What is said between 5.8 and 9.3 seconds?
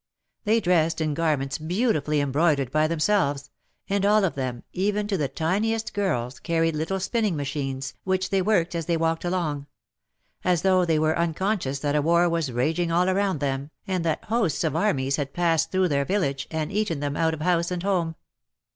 girls, carried little spinning machines, which they worked as they walked